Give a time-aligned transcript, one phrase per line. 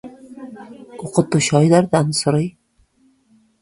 [1.05, 2.47] Укытучы Айдардан сорый